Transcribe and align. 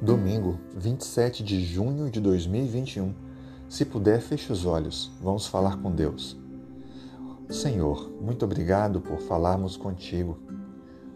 Domingo, 0.00 0.60
27 0.76 1.42
de 1.42 1.64
junho 1.64 2.10
de 2.10 2.20
2021. 2.20 3.14
Se 3.66 3.82
puder, 3.82 4.20
feche 4.20 4.52
os 4.52 4.66
olhos. 4.66 5.10
Vamos 5.22 5.46
falar 5.46 5.78
com 5.78 5.90
Deus. 5.90 6.36
Senhor, 7.48 8.12
muito 8.20 8.44
obrigado 8.44 9.00
por 9.00 9.18
falarmos 9.20 9.74
contigo. 9.74 10.38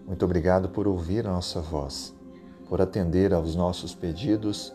Muito 0.06 0.24
obrigado 0.24 0.70
por 0.70 0.88
ouvir 0.88 1.26
a 1.26 1.30
nossa 1.30 1.60
voz, 1.60 2.14
por 2.70 2.80
atender 2.80 3.34
aos 3.34 3.54
nossos 3.54 3.94
pedidos 3.94 4.72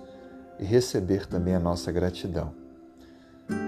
e 0.59 0.63
receber 0.63 1.25
também 1.25 1.55
a 1.55 1.59
nossa 1.59 1.91
gratidão. 1.91 2.53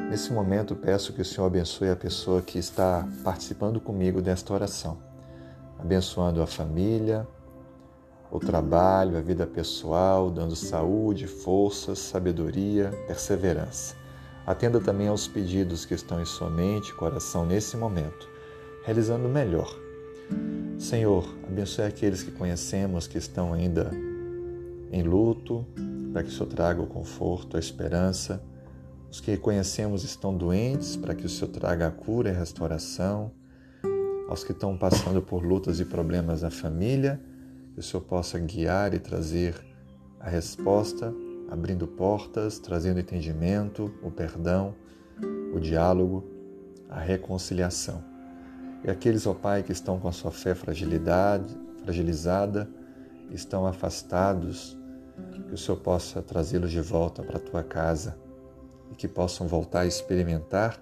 Nesse 0.07 0.32
momento, 0.32 0.75
peço 0.75 1.14
que 1.14 1.21
o 1.21 1.25
Senhor 1.25 1.47
abençoe 1.47 1.89
a 1.89 1.96
pessoa 1.96 2.43
que 2.43 2.60
está 2.60 3.07
participando 3.24 3.82
comigo 3.82 4.21
desta 4.21 4.54
oração, 4.54 5.00
abençoando 5.79 6.43
a 6.43 6.47
família, 6.47 7.28
o 8.31 8.39
trabalho, 8.39 9.17
a 9.17 9.21
vida 9.21 9.47
pessoal, 9.47 10.29
dando 10.29 10.55
saúde, 10.55 11.27
forças, 11.27 11.99
sabedoria, 11.99 12.91
perseverança. 13.07 13.95
Atenda 14.45 14.79
também 14.79 15.07
aos 15.07 15.27
pedidos 15.27 15.86
que 15.86 15.93
estão 15.93 16.21
em 16.21 16.25
sua 16.25 16.50
mente 16.50 16.89
e 16.89 16.93
coração 16.93 17.45
nesse 17.45 17.75
momento, 17.75 18.29
realizando 18.83 19.27
o 19.27 19.31
melhor. 19.31 19.73
Senhor, 20.77 21.27
abençoe 21.47 21.86
aqueles 21.86 22.23
que 22.23 22.31
conhecemos 22.31 23.07
que 23.07 23.17
estão 23.17 23.53
ainda 23.53 23.91
em 24.91 25.03
luto, 25.03 25.65
para 26.14 26.23
que 26.23 26.29
o 26.29 26.31
Senhor 26.31 26.47
traga 26.47 26.81
o 26.81 26.87
conforto, 26.87 27.57
a 27.57 27.59
esperança. 27.59 28.43
Os 29.09 29.19
que 29.19 29.36
conhecemos 29.37 30.03
estão 30.03 30.36
doentes, 30.36 30.95
para 30.95 31.15
que 31.15 31.25
o 31.25 31.29
Senhor 31.29 31.51
traga 31.51 31.87
a 31.87 31.91
cura 31.91 32.30
e 32.30 32.36
a 32.36 32.38
restauração. 32.38 33.31
Aos 34.30 34.44
que 34.44 34.52
estão 34.52 34.78
passando 34.78 35.22
por 35.22 35.44
lutas 35.44 35.80
e 35.80 35.86
problemas 35.86 36.41
na 36.41 36.50
família, 36.50 37.19
que 37.77 37.81
o 37.81 37.83
Senhor 37.83 38.02
possa 38.02 38.39
guiar 38.39 38.95
e 38.95 39.00
trazer 39.00 39.53
a 40.20 40.28
resposta, 40.28 41.14
abrindo 41.47 41.86
portas, 41.86 42.58
trazendo 42.58 43.00
entendimento, 43.00 43.94
o 44.02 44.09
perdão, 44.09 44.73
o 45.53 45.59
diálogo, 45.59 46.28
a 46.89 47.00
reconciliação. 47.00 48.03
E 48.84 48.89
aqueles, 48.89 49.28
ó 49.28 49.36
Pai, 49.36 49.61
que 49.61 49.72
estão 49.72 50.00
com 50.00 50.08
a 50.08 50.11
sua 50.11 50.31
fé 50.31 50.56
fragilidade, 50.56 51.56
fragilizada, 51.84 52.67
estão 53.30 53.67
afastados, 53.67 54.75
que 55.47 55.53
o 55.53 55.58
Senhor 55.58 55.78
possa 55.78 56.19
trazê-los 56.19 56.72
de 56.72 56.81
volta 56.81 57.22
para 57.22 57.38
a 57.38 57.39
tua 57.39 57.62
casa 57.62 58.17
e 58.91 58.95
que 58.95 59.08
possam 59.08 59.47
voltar 59.47 59.81
a 59.81 59.86
experimentar 59.86 60.81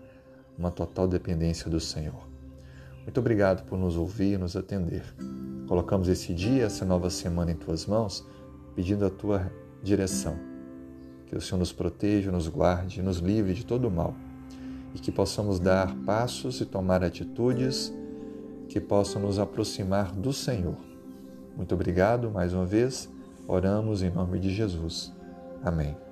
uma 0.58 0.72
total 0.72 1.10
dependência 1.10 1.70
do 1.70 1.82
Senhor. 1.82 2.26
Muito 3.04 3.20
obrigado 3.20 3.66
por 3.66 3.78
nos 3.78 3.98
ouvir 3.98 4.36
e 4.36 4.38
nos 4.38 4.56
atender. 4.56 5.04
Colocamos 5.68 6.08
esse 6.08 6.34
dia, 6.34 6.66
essa 6.66 6.86
nova 6.86 7.10
semana 7.10 7.52
em 7.52 7.56
tuas 7.56 7.86
mãos, 7.86 8.26
pedindo 8.76 9.06
a 9.06 9.10
tua 9.10 9.52
direção. 9.82 10.38
Que 11.26 11.36
o 11.36 11.42
Senhor 11.42 11.58
nos 11.58 11.72
proteja, 11.72 12.32
nos 12.32 12.48
guarde, 12.48 13.02
nos 13.02 13.18
livre 13.18 13.54
de 13.54 13.66
todo 13.66 13.88
o 13.88 13.92
mal 13.92 14.14
e 14.96 15.00
que 15.00 15.12
possamos 15.12 15.60
dar 15.60 15.94
passos 16.06 16.62
e 16.62 16.66
tomar 16.66 17.04
atitudes 17.04 17.94
que 18.70 18.80
possam 18.80 19.22
nos 19.22 19.38
aproximar 19.38 20.14
do 20.14 20.32
Senhor. 20.32 20.78
Muito 21.56 21.76
obrigado 21.76 22.32
mais 22.32 22.54
uma 22.54 22.66
vez. 22.66 23.10
Oramos 23.48 24.02
em 24.02 24.10
nome 24.10 24.40
de 24.40 24.50
Jesus. 24.54 25.14
Amém. 25.64 26.05